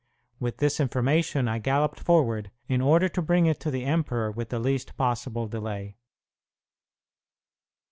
[0.39, 4.49] With this information I galloped, forward, in order to bring it to the emperor with
[4.49, 5.95] the least possible delay.